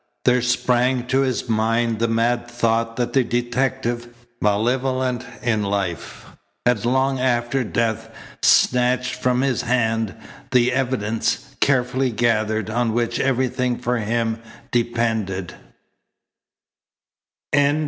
There 0.25 0.41
sprang 0.41 1.05
to 1.09 1.21
his 1.21 1.47
mind 1.47 1.99
the 1.99 2.07
mad 2.07 2.47
thought 2.47 2.95
that 2.95 3.13
the 3.13 3.23
detective, 3.23 4.07
malevolent 4.41 5.23
in 5.43 5.61
life, 5.61 6.25
had 6.65 6.85
long 6.85 7.19
after 7.19 7.63
death 7.63 8.09
snatched 8.41 9.13
from 9.13 9.41
his 9.41 9.61
hand 9.61 10.15
the 10.49 10.71
evidence, 10.71 11.55
carefully 11.59 12.09
gathered, 12.09 12.67
on 12.67 12.93
which 12.93 13.19
everything 13.19 13.77
for 13.77 13.99
him 13.99 14.39
depended. 14.71 15.53